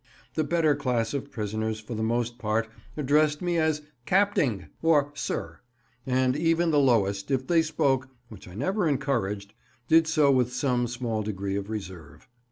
[0.33, 2.67] The better class of prisoners for the most part
[2.97, 5.59] addressed me as "Capting," or "Sir";
[6.07, 11.55] and even the lowest, if they spoke—which I never encouraged—did so with some small degree
[11.55, 12.27] of reserve.